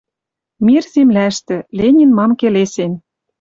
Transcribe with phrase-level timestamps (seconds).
[0.65, 1.57] Мир земляштӹ.
[1.77, 2.91] Ленин мам келесен